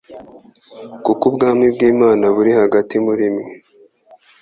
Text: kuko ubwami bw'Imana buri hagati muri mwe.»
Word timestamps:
kuko 1.05 1.23
ubwami 1.31 1.65
bw'Imana 1.73 2.25
buri 2.35 2.51
hagati 2.59 2.95
muri 3.05 3.25
mwe.» 3.33 3.45